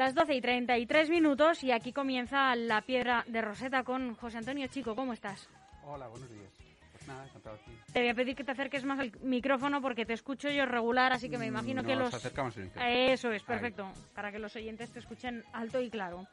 [0.00, 4.66] Las 12 y 33 minutos y aquí comienza la piedra de Roseta con José Antonio
[4.68, 4.96] Chico.
[4.96, 5.46] ¿Cómo estás?
[5.84, 6.50] Hola, buenos días.
[6.92, 7.70] Pues nada, encantado aquí.
[7.92, 11.12] Te voy a pedir que te acerques más al micrófono porque te escucho yo regular,
[11.12, 12.14] así que me imagino que los...
[12.14, 12.90] acercamos el micrófono.
[12.90, 13.46] Eso es, Ahí.
[13.46, 16.26] perfecto, para que los oyentes te escuchen alto y claro.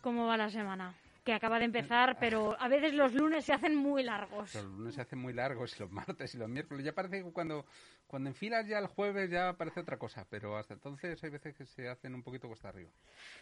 [0.00, 0.94] ¿Cómo va la semana?
[1.24, 4.54] Que acaba de empezar, pero a veces los lunes se hacen muy largos.
[4.54, 6.84] Los lunes se hacen muy largos y los martes y los miércoles.
[6.84, 7.66] Ya parece que cuando,
[8.06, 11.64] cuando enfilas ya el jueves ya parece otra cosa, pero hasta entonces hay veces que
[11.66, 12.90] se hacen un poquito cuesta arriba.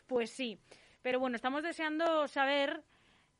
[0.06, 0.58] Pues sí,
[1.02, 2.82] pero bueno, estamos deseando saber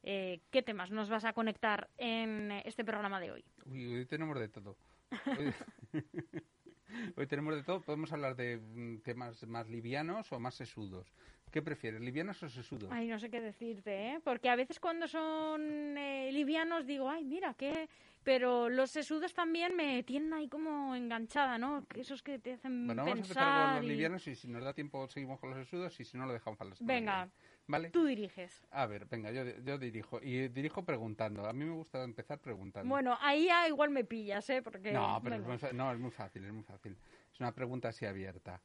[0.02, 3.44] eh, qué temas nos vas a conectar en este programa de hoy.
[3.66, 4.76] Uy, hoy tenemos de todo.
[7.16, 7.80] Hoy, tenemos de todo.
[7.80, 11.12] Podemos hablar de mm, temas más livianos o más sesudos.
[11.50, 12.88] ¿Qué prefieres, livianos o sesudos?
[12.92, 14.20] Ay, no sé qué decirte, ¿eh?
[14.22, 17.88] Porque a veces cuando son eh, livianos digo, ay, mira, qué...
[18.22, 21.86] Pero los sesudos también me tienen ahí como enganchada, ¿no?
[21.94, 24.62] Esos que te hacen Bueno, vamos a empezar con los y- livianos y si nos
[24.62, 27.28] da tiempo seguimos con los sesudos y si no lo dejamos para la semana Venga.
[27.70, 27.90] ¿Vale?
[27.90, 28.62] Tú diriges.
[28.70, 30.20] A ver, venga, yo, yo dirijo.
[30.22, 31.46] Y dirijo preguntando.
[31.46, 32.88] A mí me gusta empezar preguntando.
[32.88, 34.60] Bueno, ahí ya igual me pillas, ¿eh?
[34.62, 34.92] Porque...
[34.92, 36.96] No, pero es muy, no, es muy fácil, es muy fácil.
[37.32, 38.60] Es una pregunta así abierta.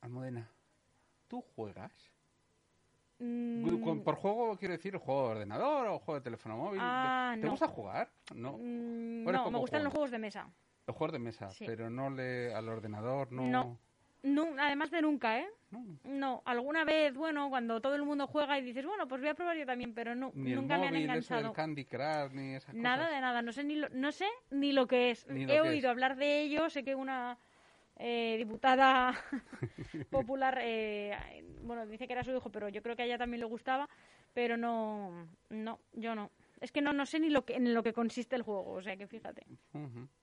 [0.00, 0.48] Almudena,
[1.28, 1.92] ¿tú juegas?
[3.18, 6.80] Mm, Por juego quiero decir juego de ordenador o juego de teléfono móvil.
[6.82, 7.50] Ah, ¿Te no.
[7.52, 8.10] gusta jugar?
[8.34, 8.58] No.
[8.58, 10.02] mm, ¿O eres no, me gustan los juego?
[10.06, 10.50] juegos de mesa.
[10.86, 11.64] Los juegos de mesa, Sí.
[11.66, 13.46] pero no le al ordenador, no.
[13.46, 13.78] No.
[14.26, 15.46] No, además de nunca, ¿eh?
[15.70, 15.84] No.
[16.04, 19.34] No, alguna vez, bueno, cuando todo el mundo juega y dices, bueno, pues voy a
[19.34, 21.42] probar yo también, pero no, Ni el nunca me han móvil, eso enganchado.
[21.44, 23.12] del Candy Crush, ni esas Nada cosas.
[23.14, 25.26] de nada, no sé ni lo, no sé ni lo que es.
[25.28, 25.92] Lo He que oído es.
[25.92, 27.38] hablar de ello, sé que una
[27.98, 29.14] eh, diputada
[30.10, 33.40] popular, eh, bueno, dice que era su hijo, pero yo creo que a ella también
[33.40, 33.88] le gustaba,
[34.34, 36.30] pero no, no, yo no.
[36.60, 38.82] Es que no, no sé ni lo que, en lo que consiste el juego, o
[38.82, 39.46] sea que fíjate,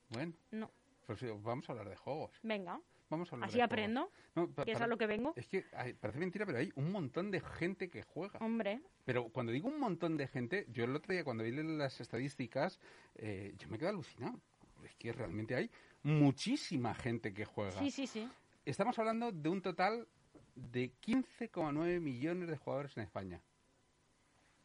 [0.09, 0.71] Bueno, no.
[1.05, 2.31] pues sí, vamos a hablar de juegos.
[2.43, 5.33] Venga, Vamos a hablar así de aprendo, No, que es a lo que vengo.
[5.35, 8.39] Es que hay- parece mentira, pero hay un montón de gente que juega.
[8.39, 11.99] Hombre, Pero cuando digo un montón de gente, yo el otro día cuando vi las
[12.01, 12.79] estadísticas,
[13.15, 14.39] eh, yo me quedé alucinado.
[14.83, 15.69] Es que realmente hay
[16.01, 17.79] muchísima gente que juega.
[17.79, 18.29] sí, sí, sí.
[18.65, 20.07] Estamos hablando de un total
[20.55, 23.41] de 15,9 millones de jugadores en España.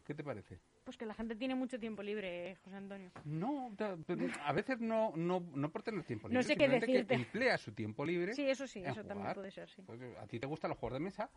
[0.04, 0.60] ¿Qué te parece?
[0.88, 3.10] Pues que la gente tiene mucho tiempo libre, José Antonio.
[3.26, 3.70] No,
[4.42, 7.06] a veces no, no, no por tener tiempo No libre, sé qué decirte.
[7.08, 8.32] que emplea su tiempo libre.
[8.32, 9.82] Sí, eso sí, eso también puede ser, sí.
[9.82, 11.28] Pues, a ti te gustan los juegos de mesa,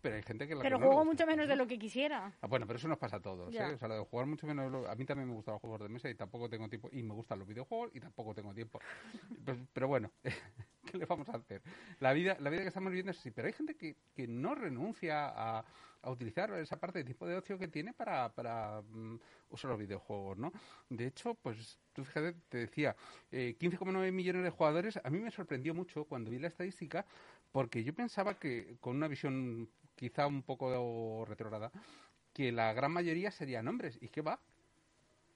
[0.00, 2.32] pero hay gente que la Pero que juego mucho menos de lo que quisiera.
[2.40, 3.52] Ah, bueno, pero eso nos pasa a todos.
[3.54, 3.74] ¿eh?
[3.74, 4.70] O sea, lo de jugar mucho menos...
[4.70, 6.88] lo- A mí también me gustan los juegos de mesa y tampoco tengo tiempo.
[6.92, 8.80] Y me gustan los videojuegos y tampoco tengo tiempo.
[9.72, 11.62] Pero bueno, ¿qué le vamos a hacer?
[12.00, 13.30] La vida, la vida que estamos viviendo es así.
[13.30, 15.64] Pero hay gente que, que no renuncia a,
[16.02, 19.16] a utilizar esa parte de tiempo de ocio que tiene para, para mm,
[19.50, 20.52] usar los videojuegos, ¿no?
[20.88, 22.94] De hecho, pues tú fíjate, te decía,
[23.32, 24.98] eh, 15,9 millones de jugadores.
[25.02, 27.04] A mí me sorprendió mucho cuando vi la estadística
[27.50, 31.70] porque yo pensaba que con una visión quizá un poco retrógrada,
[32.32, 33.98] que la gran mayoría serían hombres.
[34.00, 34.38] ¿Y qué va?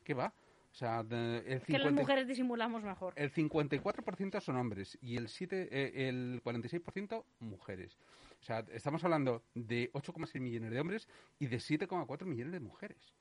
[0.04, 0.32] ¿Qué va?
[0.70, 3.12] O sea, de- el, Que las 50 mujeres disimulamos mejor.
[3.16, 7.98] el 54% son hombres y el, 7, eh, el 46% mujeres.
[8.40, 11.08] O sea, estamos hablando de 8,6 millones de hombres
[11.38, 13.14] y de 7,4 millones de mujeres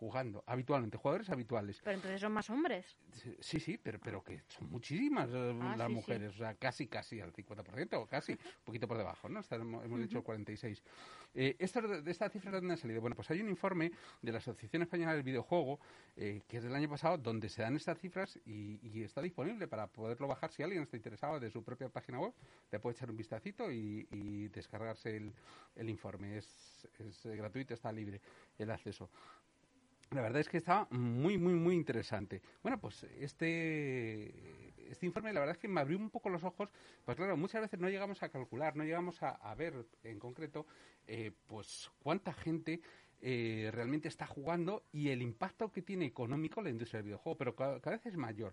[0.00, 1.78] jugando habitualmente, jugadores habituales.
[1.84, 2.96] Pero entonces son más hombres.
[3.40, 5.94] Sí, sí, pero, pero que son muchísimas eh, Ah, las sí, sí.
[5.94, 9.40] mujeres, o sea, casi, casi al 50%, o casi, un poquito por debajo, ¿no?
[9.40, 10.82] Está- hemos hemos dicho el 46.
[11.34, 13.02] Eh, ¿esto de, esta cifra de dónde han salido?
[13.02, 13.92] Bueno, pues hay un informe
[14.22, 15.78] de la Asociación Española del Videojuego,
[16.16, 19.68] eh, que es del año pasado, donde se dan estas cifras y, y está disponible
[19.68, 22.32] para poderlo bajar si alguien está interesado de su propia página web,
[22.72, 25.32] le puede echar un vistacito y, y descargarse el,
[25.76, 26.38] el informe.
[26.38, 28.22] Es, es gratuito, está libre
[28.58, 29.10] el acceso.
[30.10, 32.42] La verdad es que está muy, muy, muy interesante.
[32.64, 34.34] Bueno, pues este,
[34.90, 36.68] este informe la verdad es que me abrió un poco los ojos.
[37.04, 40.66] Pues claro, muchas veces no llegamos a calcular, no llegamos a, ver en concreto
[41.06, 42.80] eh, pues cuánta gente
[43.20, 47.54] eh, realmente está jugando y el impacto que tiene económico la industria del videojuego, pero
[47.54, 48.52] cada, vez es mayor.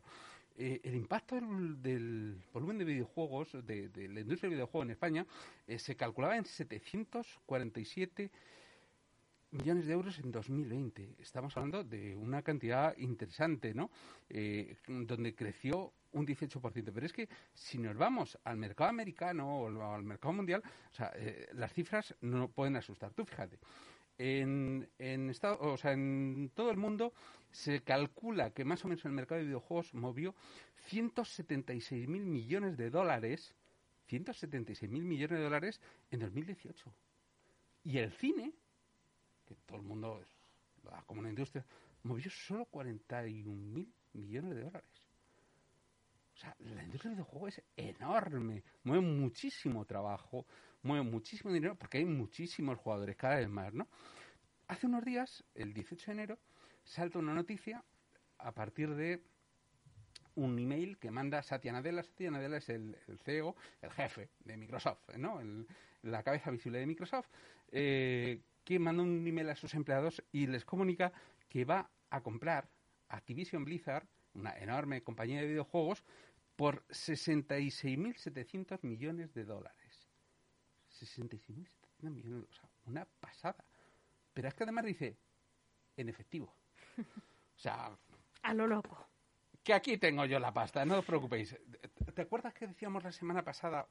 [0.59, 5.25] Eh, el impacto del, volumen de videojuegos, de, la industria del videojuego en España,
[5.75, 8.29] se calculaba en 747
[9.57, 11.15] millones de euros en 2020.
[11.19, 13.89] Estamos hablando de una cantidad interesante, ¿no?
[14.29, 16.91] Eh, donde creció un 18%.
[16.93, 21.11] Pero es que si nos vamos al mercado americano o al mercado mundial, o sea,
[21.15, 23.13] eh, las cifras no pueden asustar.
[23.13, 23.59] Tú fíjate,
[24.17, 27.13] en, en, estado, o sea, en todo el mundo
[27.51, 30.35] se calcula que más o menos el mercado de videojuegos movió
[30.89, 33.55] 176.000 millones de dólares,
[34.09, 35.81] 176.000 millones de dólares
[36.11, 36.93] en 2018.
[37.83, 38.53] Y el cine,
[39.47, 40.21] que todo el mundo
[40.83, 41.65] lo da como una industria,
[42.03, 44.89] movió solo 41.000 millones de dólares.
[46.35, 50.45] O sea, la industria del videojuego es enorme, mueve muchísimo trabajo,
[50.83, 53.87] mueve muchísimo dinero, porque hay muchísimos jugadores, cada vez más, ¿no?
[54.67, 56.39] Hace unos días, el 18 de enero,
[56.83, 57.83] salta una noticia
[58.37, 59.23] a partir de
[60.35, 62.03] un email que manda Satya Nadella.
[62.03, 65.41] Satya Nadella es el, CEO, el jefe de Microsoft, ¿no?
[66.03, 67.27] la cabeza visible de Microsoft,
[67.71, 71.13] eh, que manda un email a sus empleados y les comunica
[71.47, 72.67] que va a comprar
[73.07, 76.03] Activision Blizzard, una enorme compañía de videojuegos,
[76.57, 80.09] por 66.700 millones de dólares.
[80.99, 83.63] 66.700 millones, o sea, una pasada.
[84.33, 85.17] Pero es que además dice,
[85.95, 86.53] en efectivo.
[86.97, 87.97] O sea...
[88.43, 89.07] A lo loco.
[89.63, 91.57] Que aquí tengo yo la pasta, no os preocupéis.
[92.13, 93.87] ¿Te acuerdas que decíamos la semana pasada,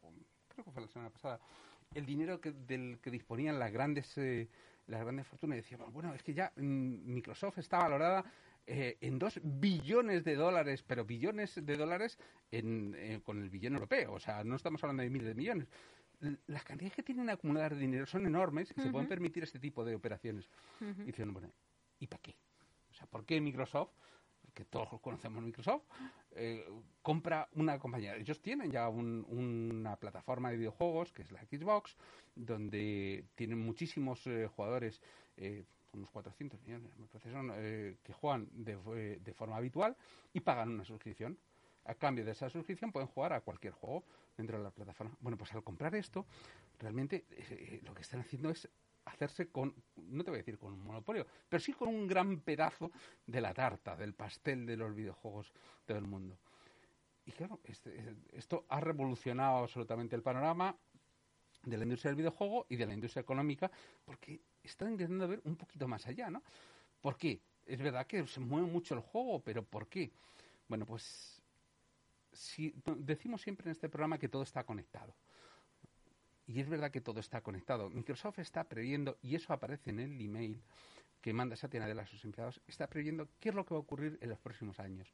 [0.49, 1.40] creo que fue la semana pasada,
[1.96, 4.48] el dinero que, del que disponían las grandes, eh,
[4.87, 5.56] las grandes fortunas?
[5.56, 8.25] Y decíamos, bueno, es que ya mm, Microsoft está valorada
[8.66, 12.19] eh, en dos billones de dólares, pero billones de dólares
[12.50, 14.14] eh, con el billón europeo.
[14.14, 15.69] O sea, no estamos hablando de miles de millones.
[16.46, 19.84] las cantidades que tienen acumular de dinero son enormes y se pueden permitir este tipo
[19.84, 20.49] de operaciones.
[20.81, 21.50] Y dicen, bueno,
[21.99, 22.37] ¿y para qué?
[22.90, 23.90] O sea, ¿por qué Microsoft,
[24.52, 25.82] que todos conocemos Microsoft,
[26.37, 26.69] eh,
[27.03, 28.17] compra una compañía?
[28.17, 31.97] Ellos tienen ya una plataforma de videojuegos, que es la Xbox,
[32.35, 34.23] donde tienen muchísimos
[34.55, 35.00] jugadores
[35.97, 39.97] unos 400 millones, me parece, eh, que juegan de, de, forma habitual
[40.33, 41.38] y pagan una suscripción.
[41.85, 44.05] A cambio de esa suscripción pueden jugar a cualquier juego
[44.37, 45.17] dentro de la plataforma.
[45.21, 46.27] Bueno, pues al comprar esto,
[46.79, 48.69] realmente eh, eh, lo que están haciendo es
[49.06, 52.41] hacerse con, no te voy a decir con un monopolio, pero sí con un gran
[52.41, 52.91] pedazo
[53.26, 56.38] de la tarta, del pastel de los videojuegos de todo el mundo.
[57.25, 60.76] Y claro, este, esto ha revolucionado absolutamente el panorama
[61.64, 63.70] de la industria del videojuego y de la industria económica,
[64.05, 66.43] porque están intentando ver un poquito más allá, ¿no?
[67.00, 67.41] ¿Por qué?
[67.64, 70.12] Es verdad que se mueve mucho el juego, pero ¿por qué?
[70.69, 71.43] Bueno, pues
[72.32, 75.14] si decimos siempre en este programa que todo está conectado.
[76.46, 77.90] Y es verdad que todo está conectado.
[77.90, 80.62] Microsoft está previendo, y eso aparece en el email
[81.20, 83.82] que manda Satya Nadella a sus empleados, está previendo qué es lo que va a
[83.82, 85.12] ocurrir en los próximos años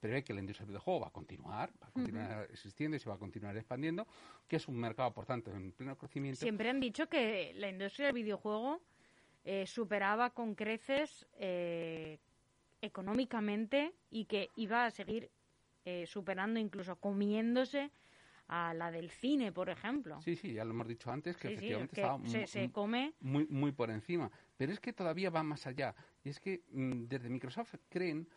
[0.00, 3.08] prevé que la industria del videojuego va a continuar, va a continuar existiendo y se
[3.08, 4.06] va a continuar expandiendo,
[4.46, 6.40] que es un mercado, por tanto, en pleno crecimiento.
[6.40, 8.80] Siempre han dicho que la industria del videojuego
[9.44, 12.18] eh, superaba con creces eh,
[12.80, 15.30] económicamente y que iba a seguir
[15.84, 17.90] eh, superando, incluso comiéndose
[18.48, 20.20] a la del cine, por ejemplo.
[20.22, 23.14] Sí, sí, ya lo hemos dicho antes, que efectivamente estaba se, come...
[23.20, 24.30] muy, muy por encima.
[24.56, 25.94] Pero es que todavía va más allá.
[26.22, 28.28] Y es que mm, desde Microsoft creen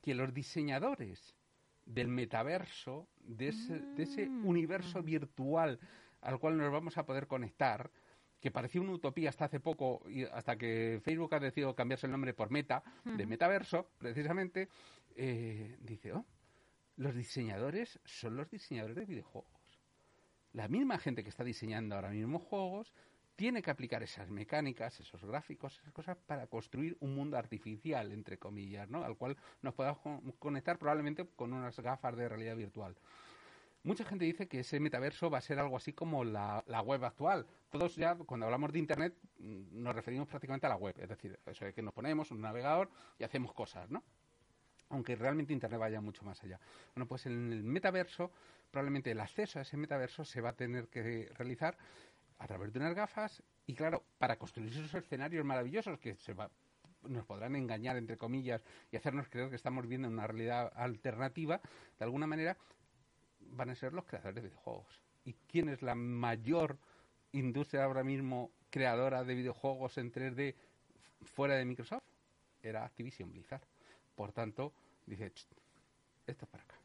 [0.00, 1.36] que los diseñadores
[1.84, 4.46] del metaverso, de ese, mm.
[4.46, 5.78] universo virtual
[6.20, 7.90] al cual nos vamos a poder conectar,
[8.40, 12.12] que parecía una utopía hasta hace poco, y hasta que Facebook ha decidido cambiarse el
[12.12, 14.68] nombre por Meta, de metaverso, precisamente,
[15.16, 16.24] eh, dice, oh,
[16.96, 19.50] los diseñadores son los diseñadores de videojuegos.
[20.52, 22.92] La misma gente que está diseñando ahora mismo juegos
[23.36, 28.38] tiene que aplicar esas mecánicas, esos gráficos, esas cosas para construir un mundo artificial, entre
[28.38, 29.02] comillas, ¿no?
[29.04, 30.00] Al cual nos podamos
[30.38, 32.94] conectar probablemente con unas gafas de realidad virtual.
[33.84, 37.46] Mucha gente dice que ese metaverso va a ser algo así como la, web actual.
[37.68, 40.94] Todos ya, cuando hablamos de Internet, mm, nos referimos prácticamente a la web.
[41.00, 44.04] Es decir, eso es que nos ponemos un navegador y hacemos cosas, ¿no?
[44.92, 46.60] Aunque realmente Internet vaya mucho más allá.
[46.94, 48.30] Bueno, pues en el metaverso,
[48.70, 51.76] probablemente el acceso a ese metaverso se va a tener que realizar
[52.38, 56.34] a través de unas gafas y claro, para construir esos escenarios maravillosos que se
[57.04, 61.60] nos podrán engañar, entre comillas, y hacernos creer que estamos viendo una realidad alternativa,
[61.98, 62.56] de alguna manera
[63.40, 65.00] van a ser los creadores de videojuegos.
[65.24, 66.78] ¿Y quién es la mayor
[67.32, 70.54] industria ahora mismo creadora de videojuegos en 3D
[71.22, 72.02] fuera de Microsoft?
[72.62, 73.71] Era Activision Blizzard.
[74.14, 74.72] Por tanto,
[75.06, 75.54] dice, esto
[76.26, 76.76] es para acá.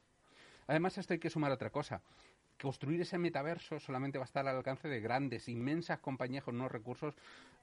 [0.67, 2.01] Además, esto hay que sumar otra cosa
[2.61, 6.71] construir ese metaverso solamente va a estar al alcance de grandes, inmensas compañías con unos
[6.71, 7.13] recursos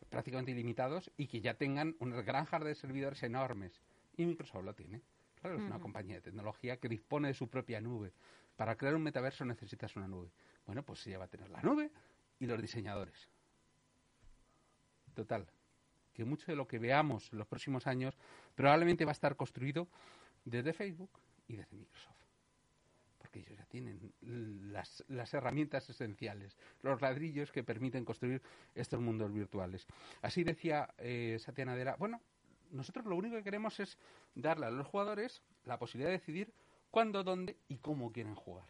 [0.09, 3.80] prácticamente ilimitados y que ya tengan unas granjas de servidores enormes.
[4.16, 5.02] Y Microsoft lo tiene.
[5.40, 8.12] Claro, es una compañía de tecnología que dispone de su propia nube.
[8.56, 10.30] Para crear un metaverso necesitas una nube.
[10.64, 11.90] Bueno, pues ella va a tener la nube
[12.38, 13.28] y los diseñadores.
[15.14, 15.47] Total,
[16.14, 18.16] que mucho de lo que veamos en los próximos años
[18.54, 19.88] probablemente va a estar construido
[20.44, 21.11] desde Facebook
[21.49, 22.14] y desde Microsoft
[23.25, 24.12] porque ellos ya tienen
[24.71, 28.42] las, las, herramientas esenciales, los ladrillos que permiten construir
[28.75, 29.87] estos mundos virtuales.
[30.21, 32.21] Así decía eh, Satya Nadella, bueno,
[32.71, 33.97] nosotros lo único que queremos es
[34.35, 36.52] darle a los jugadores la posibilidad de decidir
[36.90, 38.68] cuándo, dónde y cómo quieren jugar.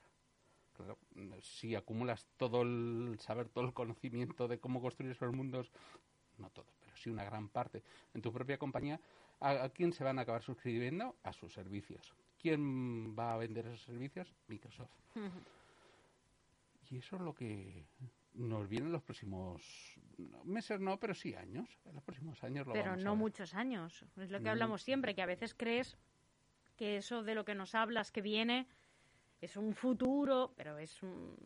[0.74, 0.98] Claro,
[1.40, 5.70] si acumulas todo el saber, todo el conocimiento de cómo construir esos mundos,
[6.38, 7.82] no todo, pero sí una gran parte
[8.14, 9.00] en tu propia compañía,
[9.40, 11.16] ¿A, quién se van a acabar suscribiendo?
[11.22, 12.14] A sus servicios.
[12.40, 14.32] ¿Quién va a vender esos servicios?
[14.48, 14.90] Microsoft.
[16.90, 17.84] Y eso es lo que
[18.34, 19.62] nos viene en los próximos
[20.44, 21.68] meses, no, pero sí años.
[21.84, 24.04] En los próximos años lo Pero no muchos años.
[24.16, 25.96] Es lo que hablamos siempre, que a veces crees
[26.76, 28.66] que eso de lo que nos hablas que viene
[29.40, 31.36] es un futuro, pero es un,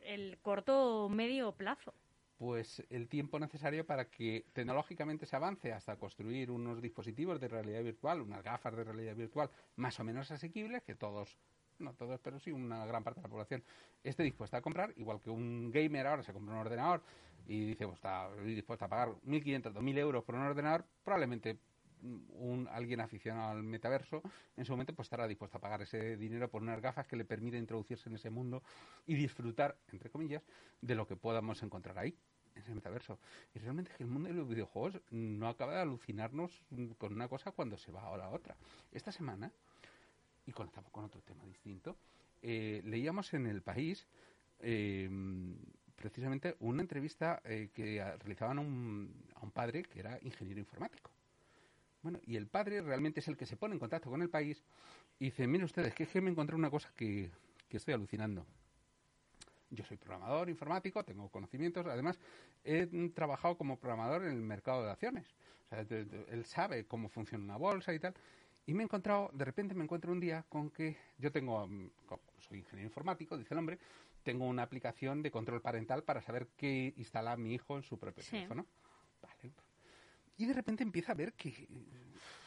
[0.00, 1.94] el corto medio plazo
[2.38, 7.82] pues el tiempo necesario para que tecnológicamente se avance hasta construir unos dispositivos de realidad
[7.82, 11.38] virtual, unas gafas de realidad virtual más o menos asequibles que todos,
[11.78, 13.62] no todos, pero sí una gran parte de la población
[14.02, 17.02] esté dispuesta a comprar, igual que un gamer ahora se compra un ordenador
[17.46, 21.58] y dice, pues está dispuesto a pagar 1.500, 2.000 euros por un ordenador, probablemente
[22.02, 24.22] un, alguien aficionado al metaverso
[24.56, 27.24] en su momento pues estará dispuesto a pagar ese dinero por unas gafas que le
[27.24, 28.62] permiten introducirse en ese mundo
[29.06, 30.42] y disfrutar, entre comillas,
[30.80, 32.16] de lo que podamos encontrar ahí
[32.54, 33.18] en ese metaverso.
[33.54, 36.64] Y realmente es que el mundo de los videojuegos no acaba de alucinarnos
[36.98, 38.56] con una cosa cuando se va a la otra.
[38.90, 39.52] Esta semana,
[40.46, 41.96] y conectamos con otro tema distinto,
[42.42, 44.06] eh, leíamos en el país
[44.58, 45.08] eh,
[45.94, 51.11] precisamente una entrevista eh, que realizaban un, a un padre que era ingeniero informático.
[52.02, 54.62] Bueno, y el padre realmente es el que se pone en contacto con el país
[55.18, 57.30] y dice, miren ustedes, que, es que me encontré una cosa que,
[57.68, 58.44] que estoy alucinando.
[59.70, 62.18] Yo soy programador informático, tengo conocimientos, además
[62.64, 65.26] he trabajado como programador en el mercado de acciones.
[65.66, 68.14] O sea, él sabe cómo funciona una bolsa y tal.
[68.66, 71.90] Y me he encontrado, de repente me encuentro un día con que yo tengo, mm,
[72.38, 73.78] soy ingeniero informático, dice el hombre,
[74.22, 78.22] tengo una aplicación de control parental para saber qué instala mi hijo en su propio
[78.22, 78.66] teléfono.
[80.36, 81.68] Y de repente empieza a ver que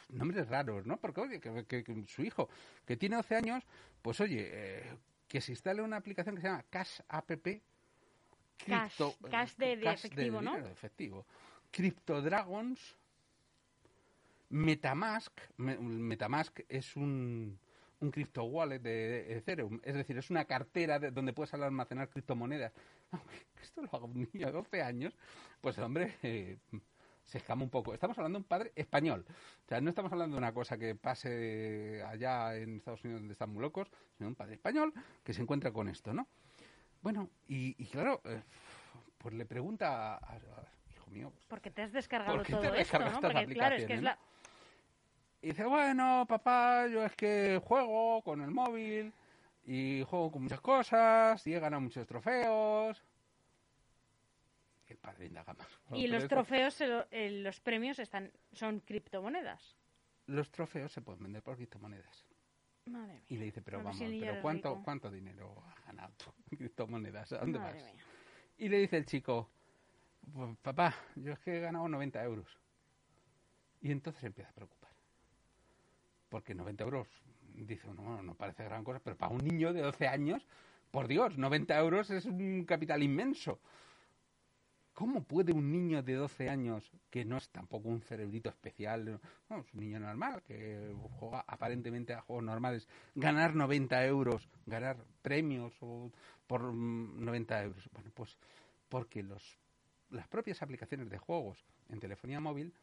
[0.09, 0.97] nombres raros, ¿no?
[0.97, 2.49] Porque, oye, que, su hijo,
[2.85, 3.63] que tiene 12 años,
[4.01, 7.31] pues oye, eh, que se instale una aplicación que se llama Cash App.
[8.57, 10.57] Cash, cash de, efectivo, ¿no?
[10.57, 11.25] efectivo.
[11.71, 12.97] Crypto Dragons.
[14.49, 15.33] Metamask.
[15.57, 17.59] Metamask es un,
[17.99, 19.79] un crypto wallet de Ethereum.
[19.83, 22.71] Es decir, es una cartera de, donde puedes almacenar criptomonedas.
[23.61, 25.17] Esto lo hago un niño de 12 años.
[25.59, 26.57] Pues, hombre, eh,
[27.25, 27.93] se escama un poco.
[27.93, 29.25] Estamos hablando de un padre español.
[29.65, 33.33] O sea, no estamos hablando de una cosa que pase allá en Estados Unidos donde
[33.33, 36.27] están muy locos, sino un padre español que se encuentra con esto, ¿no?
[37.01, 38.41] Bueno, y, claro, eh,
[39.17, 40.39] pues le pregunta a,
[40.91, 41.29] hijo mío...
[41.31, 43.21] Pues, Porque te has descargado todo esto, ¿no?
[43.21, 44.17] Porque claro, es que es la...
[45.41, 49.13] Y dice, bueno, papá, yo es que juego con el móvil
[49.65, 53.03] y juego con muchas cosas y he ganado muchos trofeos
[55.13, 55.65] padre.
[55.93, 59.75] ¿Y los trofeos, eh, los premios están son criptomonedas?
[60.27, 62.25] Los trofeos se pueden vender por criptomonedas.
[62.85, 67.31] Madre Y le dice, pero vamos, pero ¿cuánto, ¿cuánto dinero has ganado tú en criptomonedas?
[67.33, 67.75] ¿A dónde vas?
[68.57, 69.49] Y le dice el chico,
[70.33, 72.47] pues, papá, yo es que he ganado 90 euros.
[73.81, 74.91] Y entonces empieza a preocupar.
[76.29, 77.07] Porque 90 euros,
[77.53, 80.45] dice uno, no parece gran cosa, pero para un niño de 12 años,
[80.91, 83.59] por Dios, 90 euros es un capital inmenso.
[84.95, 89.59] ¿Cómo puede un niño de 12 años, que no es tampoco un cerebrito especial, no,
[89.59, 95.73] es un niño normal, que juega aparentemente a juegos normales, ganar 90 euros, ganar premios
[96.47, 97.89] por 90 euros?
[97.91, 98.37] Bueno, pues
[98.87, 99.59] porque los,
[100.11, 102.73] las propias aplicaciones de juegos en telefonía móvil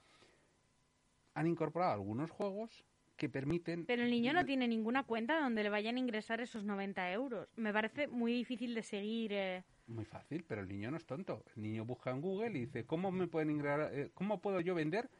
[1.32, 2.84] han incorporado algunos juegos
[3.16, 3.86] que permiten...
[3.86, 7.48] Pero el niño no tiene ninguna cuenta donde le vayan a ingresar esos 90 euros.
[7.56, 9.32] Me parece muy difícil de seguir.
[9.32, 11.44] Eh, muy fácil, pero el niño no es tonto.
[11.56, 14.74] El niño busca en Google y dice, ¿cómo me pueden ingresar, eh, cómo puedo yo
[14.74, 15.10] vender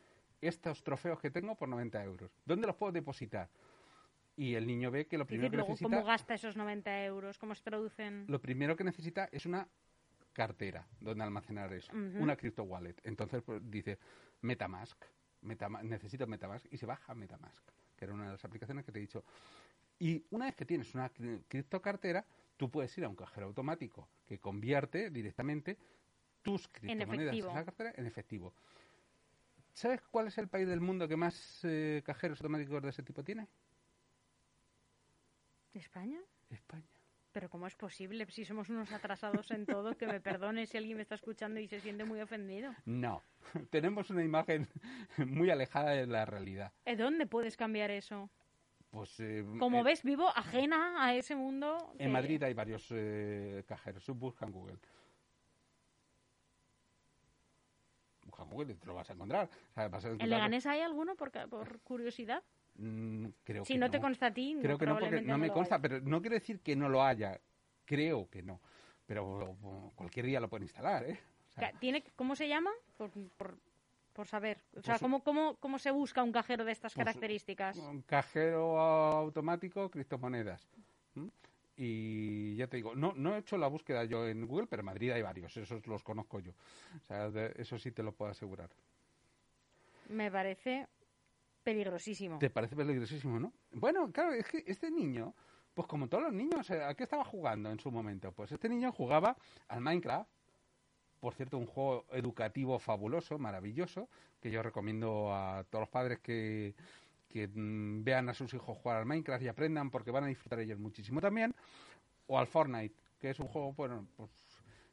[0.40, 2.31] estos trofeos que tengo por 90 euros?
[2.45, 3.49] ¿Dónde los puedo depositar?
[4.37, 5.90] Y el niño ve que lo primero que necesita...
[5.90, 7.38] ¿Cómo gasta esos 90 euros?
[7.38, 8.25] ¿Cómo se traducen?
[8.28, 9.69] Lo primero que necesita es una
[10.33, 12.97] cartera donde almacenar eso, una crypto wallet.
[13.04, 13.99] Entonces pues, dice
[14.40, 15.04] Metamask,
[15.83, 17.62] necesito Metamask y se baja Metamask,
[17.97, 19.25] que era una de las aplicaciones que te he dicho.
[19.99, 21.11] Y una vez que tienes una
[21.49, 22.25] cripto cartera,
[22.62, 25.76] tú puedes ir a un cajero automático que convierte directamente
[26.42, 28.54] tus criptomonedas en cartera en efectivo.
[29.73, 33.25] ¿Sabes cuál es el país del mundo que más eh, cajeros automáticos de ese tipo
[33.25, 33.49] tiene?
[35.75, 36.21] ¿España?
[36.50, 36.87] España.
[37.33, 38.31] Pero ¿cómo es posible?
[38.31, 41.66] Si somos unos atrasados en todo, que me perdone si alguien me está escuchando y
[41.66, 42.73] se siente muy ofendido.
[42.85, 43.25] No,
[43.71, 44.69] tenemos una imagen
[45.16, 46.73] muy alejada de la realidad.
[46.85, 48.31] ¿De dónde puedes cambiar eso?
[48.92, 51.94] Pues, eh, Como eh, ves, vivo ajena a ese mundo.
[51.99, 54.06] En Madrid hay varios eh, cajeros.
[54.11, 54.76] Busca en Google.
[58.26, 59.49] Busca en Google y te lo vas a encontrar.
[59.75, 62.42] ¿En Leganés hay alguno por, por curiosidad?
[62.75, 65.80] Mm, creo si no, te consta a ti, creo que no, porque no me consta,
[65.80, 67.40] pero no quiere decir que no lo haya.
[67.87, 68.61] Creo que no.
[69.06, 69.56] Pero
[69.94, 71.18] cualquier día lo pueden instalar, ¿eh?
[71.80, 72.70] ¿Tiene, ¿Cómo se llama?
[72.99, 73.58] Por, por
[74.26, 74.59] saber.
[74.76, 77.76] O sea, Pues- ¿cómo, cómo, ¿cómo se busca un cajero de estas Pues, características?
[77.78, 80.69] Un cajero automático, criptomonedas.
[81.75, 84.87] Y ya te digo, no, no he hecho la búsqueda yo en Google, pero en
[84.87, 86.52] Madrid hay varios, esos los conozco yo.
[87.00, 88.69] O sea, de- eso sí te lo puedo asegurar.
[90.11, 90.87] Me parece
[91.64, 92.38] peligrosísimo.
[92.38, 93.52] ¿Te parece peligrosísimo, no?
[93.73, 95.35] Bueno, claro, es que este niño,
[95.75, 98.33] pues como todos los niños, ¿a qué estaba jugando en su momento?
[98.33, 99.37] Pues este niño jugaba
[99.69, 100.31] al Minecraft,
[101.23, 104.09] por cierto, un juego educativo fabuloso, maravilloso,
[104.41, 106.75] que yo recomiendo a todos los padres que,
[107.29, 110.59] que mm, vean a sus hijos jugar al Minecraft y aprendan porque van a disfrutar
[110.59, 111.55] ellos muchísimo también,
[112.26, 114.31] o al Fortnite, que es un juego, bueno, pues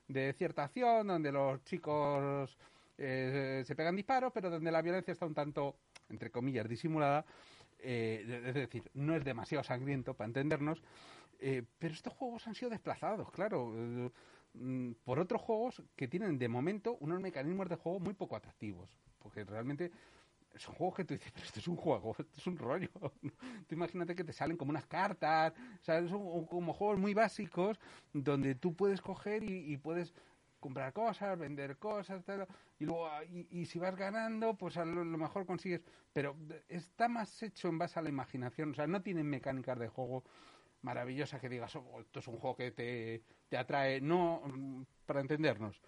[0.08, 2.56] de cierta acción, donde los chicos
[3.00, 5.78] eh, se pegan disparos, pero donde la violencia está un tanto,
[6.10, 7.26] entre comillas, disimulada.
[7.80, 10.84] eh, es decir, no es demasiado sangriento para entendernos,
[11.40, 14.12] eh, pero estos juegos han sido desplazados, claro, eh,
[15.04, 18.90] por otros juegos que tienen de momento unos mecanismos de juego muy poco atractivos,
[19.20, 19.92] porque realmente
[20.58, 22.90] son juegos que tú dices, pero esto es un juego, esto es un rollo.
[23.68, 27.80] tú imagínate que te salen como unas cartas, sea, son como juegos muy básicos
[28.14, 30.14] donde tú puedes coger y, puedes
[30.60, 32.22] comprar cosas, vender cosas,
[32.80, 36.36] y luego ah, y, si vas ganando, pues a lo mejor consigues, pero
[36.68, 40.26] está más hecho en base a la imaginación, o sea, no tienen mecánicas de juego
[40.82, 44.42] maravillosas que digas, "Oh, esto es un juego que te, te atrae, no,
[45.06, 45.82] para entendernos,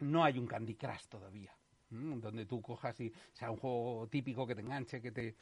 [0.00, 1.54] no hay un Candy Crush todavía,
[1.90, 5.34] donde tú cojas y sea un juego típico que te enganche, que te,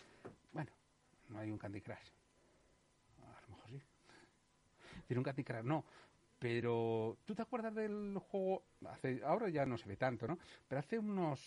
[0.52, 0.70] bueno,
[1.28, 2.10] no hay un Candy Crush,
[3.22, 3.82] a lo mejor sí,
[5.06, 5.84] tiene un Candy Crush, no,
[6.38, 8.64] pero ¿tú te acuerdas del juego?
[8.88, 10.38] Hace, ahora ya no se ve tanto, ¿no?
[10.66, 11.40] Pero hace unos,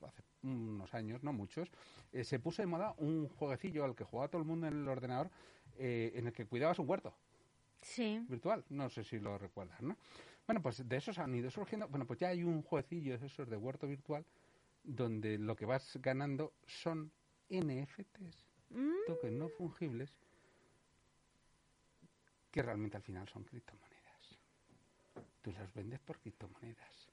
[0.00, 1.70] hace unos años, no muchos,
[2.12, 4.88] eh, se puso de moda un jueguecillo al que jugaba todo el mundo en el
[4.88, 5.30] ordenador,
[5.78, 7.14] eh, en el que cuidabas un huerto
[7.82, 8.24] Sí.
[8.28, 8.64] virtual.
[8.70, 9.96] No sé si lo recuerdas, ¿no?
[10.46, 11.88] Bueno, pues de esos han ido surgiendo.
[11.88, 14.24] Bueno, pues ya hay un jueguecillo de esos de huerto virtual
[14.82, 17.10] donde lo que vas ganando son
[17.50, 20.12] NFTs, Mm, tokens no fungibles,
[22.50, 24.38] que realmente al final son criptomonedas.
[25.42, 27.08] Tú las vendes por criptomonedas.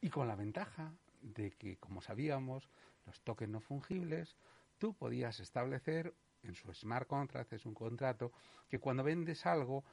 [0.00, 2.68] Y con la ventaja de que, como sabíamos,
[3.06, 4.36] los tokens no fungibles,
[4.78, 8.32] tú podías establecer en su smart contract, es un contrato,
[8.68, 9.84] que cuando vendes algo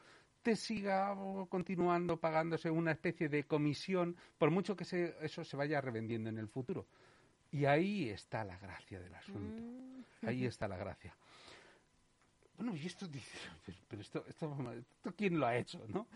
[0.41, 1.15] te siga
[1.49, 6.38] continuando pagándose una especie de comisión, por mucho que se- eso se vaya revendiendo en
[6.38, 6.86] el futuro.
[7.51, 9.62] Y ahí está la gracia del asunto.
[9.63, 10.27] mm.
[10.27, 11.15] Ahí está la gracia.
[12.58, 13.38] Bueno, y esto dice,
[13.88, 15.86] pero, esto, esto, esto quién lo ha hecho.
[15.89, 16.08] No,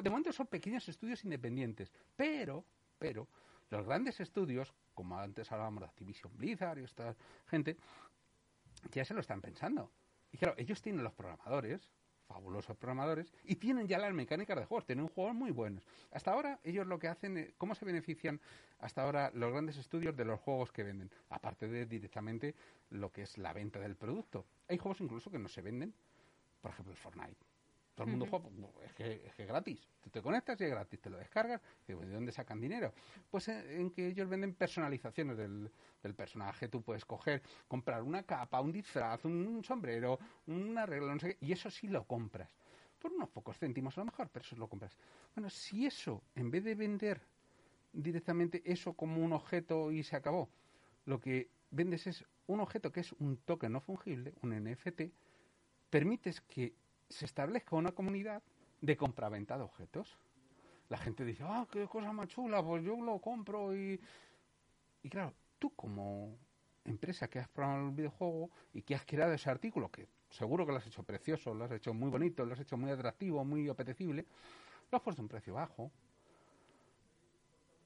[0.00, 2.64] De momento son pequeños estudios independientes, pero,
[2.98, 3.26] pero,
[3.70, 7.16] los grandes estudios, como antes hablábamos de Activision Blizzard y esta
[7.48, 7.76] gente,
[8.92, 9.92] ya se lo están pensando.
[10.32, 11.90] Y claro, ellos tienen los programadores,
[12.26, 15.82] fabulosos programadores, y tienen ya las mecánicas de juegos, tienen juegos muy buenos.
[16.10, 18.38] Hasta ahora, ellos lo que hacen, es- ¿cómo se benefician
[18.78, 21.10] hasta ahora los grandes estudios de los juegos que venden?
[21.30, 22.54] Aparte de directamente
[22.90, 24.44] lo que es la venta del producto.
[24.68, 25.94] Hay juegos incluso que no se venden,
[26.60, 27.47] por ejemplo el Fortnite.
[27.98, 28.30] Todo el mundo Ujú.
[28.30, 29.88] juega, pues, es que, es que es gratis.
[30.00, 31.60] Tú te conectas y es gratis, te lo descargas.
[31.82, 32.94] Y digo, ¿De dónde sacan dinero?
[33.28, 35.68] Pues en, en que ellos venden personalizaciones del,
[36.00, 36.68] del personaje.
[36.68, 41.44] Tú puedes coger, comprar una capa, un disfraz, un sombrero, un arreglo, no sé qué,
[41.44, 42.54] y eso sí lo compras.
[43.00, 44.96] Por unos pocos céntimos a lo mejor, pero eso lo compras.
[45.34, 47.20] Bueno, si eso, en vez de vender
[47.92, 50.48] directamente eso como un objeto y se acabó,
[51.04, 55.02] lo que vendes es un objeto que es un token no fungible, un NFT,
[55.90, 56.74] permites que
[57.08, 58.42] se establezca una comunidad
[58.80, 60.18] de compraventa de objetos.
[60.88, 64.00] La gente dice, ah, qué cosa más chula, pues yo lo compro y...
[65.02, 66.36] Y claro, tú como
[66.84, 70.72] empresa que has programado el videojuego y que has creado ese artículo, que seguro que
[70.72, 73.68] lo has hecho precioso, lo has hecho muy bonito, lo has hecho muy atractivo, muy
[73.68, 74.26] apetecible,
[74.90, 75.90] lo has puesto a un precio bajo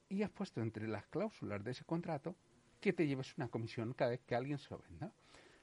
[0.08, 2.34] y has puesto entre las cláusulas de ese contrato
[2.80, 5.12] que te lleves una comisión cada vez que alguien se lo venda.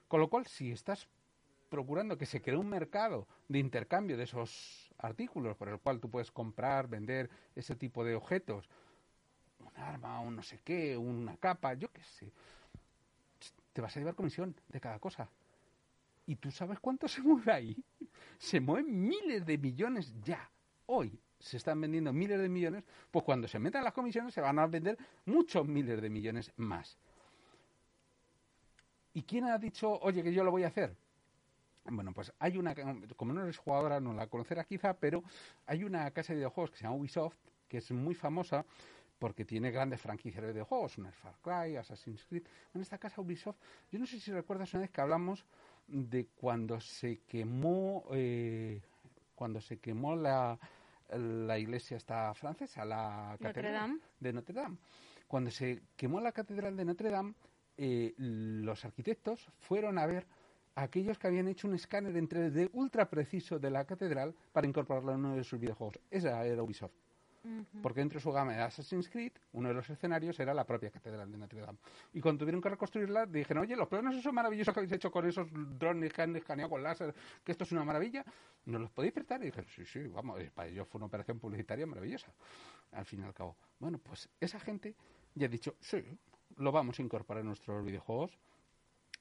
[0.07, 1.07] Con lo cual, si estás
[1.69, 6.09] procurando que se cree un mercado de intercambio de esos artículos por el cual tú
[6.09, 8.69] puedes comprar, vender ese tipo de objetos,
[9.59, 12.31] un arma, un no sé qué, una capa, yo qué sé,
[13.73, 15.29] te vas a llevar comisión de cada cosa.
[16.25, 17.83] ¿Y tú sabes cuánto se mueve ahí?
[18.37, 20.49] Se mueven miles de millones ya.
[20.85, 24.59] Hoy se están vendiendo miles de millones, pues cuando se metan las comisiones se van
[24.59, 26.97] a vender muchos miles de millones más.
[29.13, 30.95] ¿Y quién ha dicho, oye, que yo lo voy a hacer?
[31.91, 32.75] Bueno, pues hay una,
[33.15, 35.23] como no eres jugadora, no la conocerás quizá, pero
[35.65, 38.65] hay una casa de videojuegos que se llama Ubisoft, que es muy famosa
[39.19, 42.43] porque tiene grandes franquicias de videojuegos, una es Far Cry, Assassin's Creed.
[42.73, 43.57] En esta casa Ubisoft,
[43.91, 45.45] yo no sé si recuerdas una vez que hablamos
[45.87, 48.81] de cuando se quemó, eh,
[49.35, 50.57] cuando se quemó la,
[51.09, 54.77] la iglesia esta francesa, la catedral de Notre Dame.
[55.27, 57.33] Cuando se quemó la catedral de Notre Dame,
[57.77, 60.27] eh, los arquitectos fueron a ver
[60.83, 65.13] aquellos que habían hecho un escáner en 3D ultra preciso de la catedral para incorporarlo
[65.13, 65.99] en uno de sus videojuegos.
[66.09, 66.93] Esa era Ubisoft.
[67.81, 70.91] Porque dentro de su gama de Assassin's Creed, uno de los escenarios era la propia
[70.91, 71.79] Catedral de Notre Dame.
[72.13, 75.25] Y cuando tuvieron que reconstruirla, dijeron, oye, los planos esos maravillosos que habéis hecho con
[75.25, 77.13] esos drones que han escaneado con láser,
[77.43, 78.25] que esto es una maravilla,
[78.65, 79.41] ¿nos los podéis prestar?
[79.41, 82.31] Y dijeron, sí, sí, vamos, para ellos fue una operación publicitaria maravillosa,
[82.91, 83.55] al fin y al cabo.
[83.79, 84.95] Bueno, pues esa gente
[85.33, 86.03] ya ha dicho, sí,
[86.57, 88.37] lo vamos a incorporar en nuestros videojuegos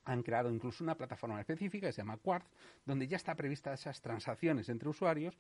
[0.08, 2.48] han creado incluso una plataforma específica que se llama Quartz,
[2.86, 5.38] donde ya está prevista esas transacciones entre usuarios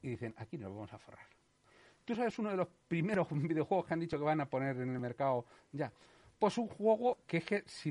[0.00, 1.26] y dicen, aquí nos vamos a forrar.
[2.04, 4.90] ¿Tú sabes uno de los primeros videojuegos que han dicho que van a poner en
[4.90, 5.92] el mercado ya?
[6.38, 7.90] Pues un juego que es que si,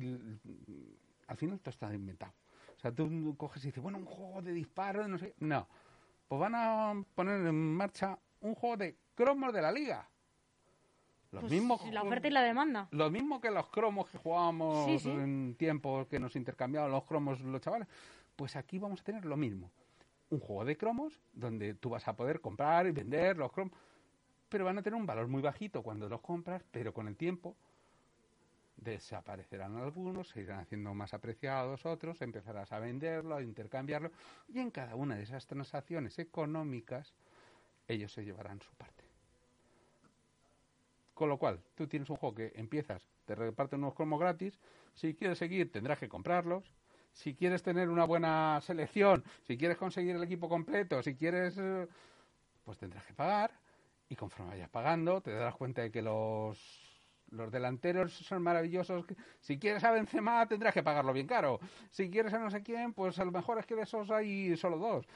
[1.27, 2.33] al final todo está inventado.
[2.77, 5.35] O sea, tú coges y dices, bueno, un juego de disparo, no sé.
[5.39, 5.67] No.
[6.29, 10.07] Pues van a poner en marcha un juego de cromos de la liga.
[11.31, 12.87] Los pues mismos, la oferta y la demanda.
[12.91, 17.61] Lo mismo que los cromos que jugábamos en tiempos que nos intercambiaban los cromos los
[17.61, 17.87] chavales.
[18.35, 19.69] Pues aquí vamos a tener lo mismo
[20.29, 23.73] un juego de cromos donde tú vas a poder comprar y vender los cromos,
[24.49, 27.55] pero van a tener un valor muy bajito cuando los compras, pero con el tiempo
[28.77, 34.11] desaparecerán algunos, se irán haciendo más apreciados otros, empezarás a venderlo, a intercambiarlo,
[34.47, 37.13] y en cada una de esas transacciones económicas
[37.87, 38.96] ellos se llevarán su parte.
[41.17, 44.59] Con lo cual, tú tienes un juego que empiezas, te reparten unos cromos gratis,
[44.93, 46.71] si quieres seguir tendrás que comprarlos,
[47.11, 51.87] si quieres tener una buena selección, si quieres conseguir el equipo completo, si quieres, eh,
[52.63, 53.51] pues tendrás que pagar
[54.07, 57.01] y conforme vayas pagando te darás cuenta de que los,
[57.31, 59.03] los delanteros son maravillosos.
[59.39, 61.59] Si quieres a Benzema tendrás que pagarlo bien caro.
[61.89, 64.55] Si quieres a no sé quién, pues a lo mejor es que de esos hay
[64.55, 65.07] solo dos.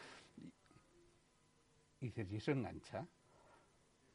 [1.99, 3.05] Y dices, ¿y eso engancha?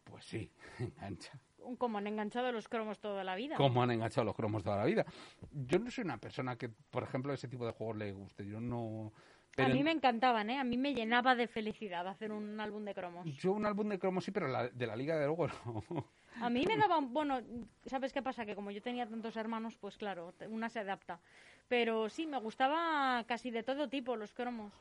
[0.02, 1.40] Pues sí, engancha
[1.74, 3.56] como han enganchado los cromos toda la vida.
[3.56, 5.04] Como han enganchado los cromos toda la vida.
[5.52, 8.46] Yo no soy una persona que, por ejemplo, ese tipo de juegos le guste.
[8.46, 9.12] Yo no...
[9.58, 10.58] A mí me encantaban, ¿eh?
[10.58, 13.26] A mí me llenaba de felicidad hacer un álbum de cromos.
[13.38, 15.84] Yo un álbum de cromos sí, pero de la liga de luego no.
[16.40, 17.40] A mí me daban, bueno,
[17.86, 18.44] ¿sabes qué pasa?
[18.44, 21.20] Que como yo tenía tantos hermanos, pues claro, una se adapta.
[21.68, 24.72] Pero sí, me gustaba casi de todo tipo los cromos.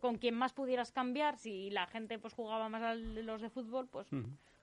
[0.00, 3.86] Con quien más pudieras cambiar, si la gente pues jugaba más a los de fútbol,
[3.88, 4.08] pues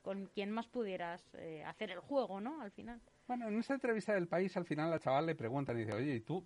[0.02, 2.62] con quien más pudieras eh, hacer el juego, ¿no?
[2.62, 3.02] Al final.
[3.28, 6.16] Bueno, en esa entrevista del país, al final la chaval le preguntan y dice, oye,
[6.16, 6.46] ¿y tú?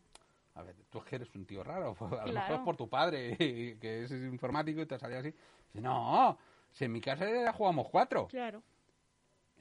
[0.55, 2.89] A ver, tú es que eres un tío raro, a lo mejor es por tu
[2.89, 3.37] padre,
[3.79, 5.33] que es informático y te salió así.
[5.73, 6.37] Dice, no,
[6.71, 8.27] si en mi clase ya jugamos cuatro.
[8.27, 8.63] Claro.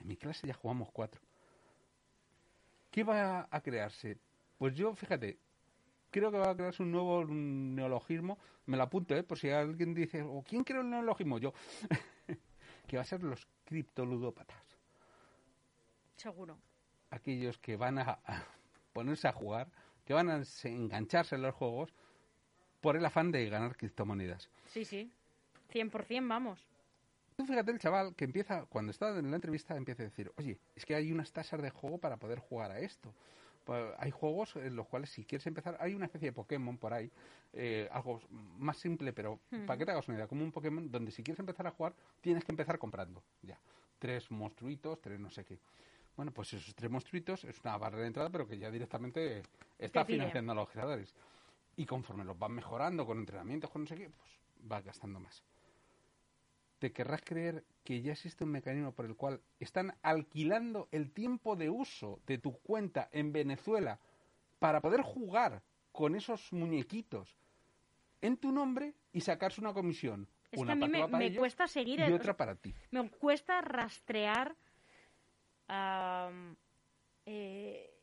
[0.00, 1.20] En mi clase ya jugamos cuatro.
[2.90, 4.18] ¿Qué va a crearse?
[4.58, 5.38] Pues yo, fíjate,
[6.10, 8.38] creo que va a crearse un nuevo neologismo.
[8.66, 9.22] Me lo apunto, ¿eh?
[9.22, 11.38] Por si alguien dice, ¿o quién creó el neologismo?
[11.38, 11.52] Yo.
[12.92, 14.62] que va a ser los criptoludópatas.
[16.14, 16.58] Seguro.
[17.08, 18.18] Aquellos que van a,
[18.92, 19.72] ponerse a jugar,
[20.04, 21.94] que van a engancharse en los juegos
[22.82, 24.50] por el afán de ganar criptomonedas.
[24.66, 25.10] Sí, sí.
[25.72, 26.68] 100% vamos.
[27.34, 30.60] Tú fíjate el chaval que empieza, cuando está en la entrevista, empieza a decir, oye,
[30.76, 33.14] es que hay unas tasas de juego para poder jugar a esto.
[33.98, 37.10] Hay juegos en los cuales si quieres empezar, hay una especie de Pokémon por ahí,
[37.52, 38.20] eh, algo
[38.58, 41.38] más simple, pero para que te hagas una idea, como un Pokémon donde si quieres
[41.38, 43.58] empezar a jugar, tienes que empezar comprando, ya.
[43.98, 45.58] Tres monstruitos, tres no sé qué.
[46.16, 49.42] Bueno, pues esos tres monstruitos es una barrera de entrada, pero que ya directamente
[49.78, 51.14] está financiando a los creadores.
[51.76, 54.30] Y conforme los van mejorando con entrenamientos, con no sé qué, pues
[54.70, 55.42] va gastando más
[56.82, 61.54] te querrás creer que ya existe un mecanismo por el cual están alquilando el tiempo
[61.54, 64.00] de uso de tu cuenta en Venezuela
[64.58, 67.38] para poder jugar con esos muñequitos
[68.20, 70.26] en tu nombre y sacarse una comisión.
[70.50, 72.74] Es una que a mí me, cuesta seguir y otra para ti.
[72.90, 74.56] Me cuesta rastrear
[77.24, 77.94] eh,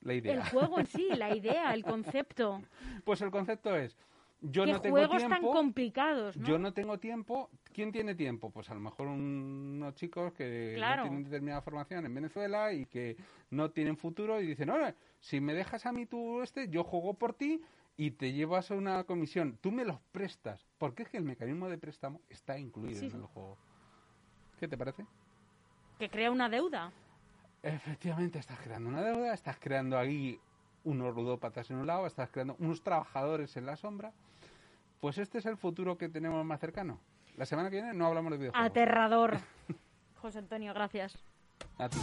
[0.00, 0.32] la idea.
[0.32, 2.62] El juego en sí, la idea, el concepto.
[3.04, 3.94] Pues el concepto es,
[4.50, 7.50] yo no tengo juegos tan complicados, Yo no tengo tiempo.
[7.72, 8.50] ¿Quién tiene tiempo?
[8.50, 13.16] Pues a lo mejor unos chicos que no tienen determinada formación en Venezuela y que
[13.50, 17.14] no tienen futuro y dicen, oye, si me dejas a mí tú este, yo juego
[17.14, 17.62] por ti
[17.96, 19.58] y te llevas a una comisión.
[19.60, 20.66] Tú me los prestas.
[20.78, 23.56] Porque es que el mecanismo de préstamo está incluido en el juego.
[24.60, 25.06] ¿Qué te parece?
[25.98, 26.92] Que crea una deuda.
[27.62, 30.38] Efectivamente, estás creando una deuda, estás creando ahí
[30.84, 34.12] unos ludópatas en un lado, estás creando unos trabajadores en la sombra
[35.04, 36.98] pues este es el futuro que tenemos más cercano.
[37.36, 38.70] La semana que viene no hablamos de videojuegos.
[38.70, 39.36] Aterrador.
[40.16, 41.18] José Antonio, gracias.
[41.76, 41.98] A ti.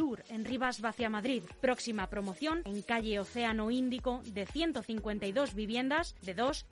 [0.00, 1.42] Sur, en Rivas Vacia Madrid.
[1.60, 6.64] Próxima promoción en calle Océano Índico de 152 viviendas de dos